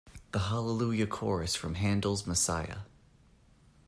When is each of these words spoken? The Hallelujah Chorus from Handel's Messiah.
The 0.31 0.39
Hallelujah 0.39 1.05
Chorus 1.05 1.55
from 1.55 1.75
Handel's 1.75 2.25
Messiah. 2.25 2.79